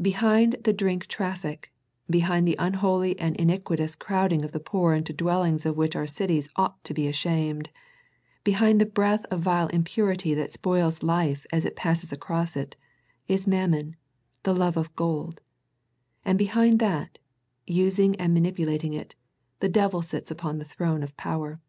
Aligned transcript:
Behind 0.00 0.52
the 0.62 0.72
drink 0.72 1.08
traffic, 1.08 1.72
behind 2.08 2.46
the 2.46 2.54
unholy 2.56 3.18
and 3.18 3.34
iniquitous 3.34 3.96
crowding 3.96 4.44
of 4.44 4.52
the 4.52 4.60
poor 4.60 4.94
into 4.94 5.12
dwellings 5.12 5.66
of 5.66 5.76
which 5.76 5.96
our 5.96 6.06
cities 6.06 6.48
ought 6.54 6.84
to 6.84 6.94
be 6.94 7.08
ashamed, 7.08 7.70
behind 8.44 8.80
the 8.80 8.86
breath 8.86 9.26
of 9.28 9.40
vile 9.40 9.66
impurity 9.70 10.34
that 10.34 10.52
spoils 10.52 11.02
life 11.02 11.46
as 11.50 11.64
it 11.64 11.74
passes 11.74 12.12
across 12.12 12.54
it, 12.56 12.76
is 13.26 13.48
Mammon, 13.48 13.96
the 14.44 14.54
love 14.54 14.76
of 14.76 14.94
gold; 14.94 15.40
and 16.24 16.38
behind 16.38 16.78
that, 16.78 17.18
using 17.66 18.14
and 18.20 18.32
manipulating 18.32 18.94
it, 18.94 19.16
the 19.58 19.68
devil 19.68 20.00
sits 20.00 20.30
upon 20.30 20.58
the 20.58 20.64
throne 20.64 21.02
of 21.02 21.16
power. 21.16 21.60